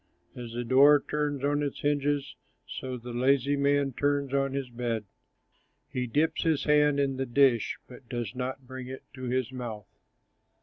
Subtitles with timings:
[0.35, 5.05] As the door turns on its hinges, So the lazy man turns on his bed.
[5.91, 9.85] He dips his hand in the dish, But does not bring it to his mouth!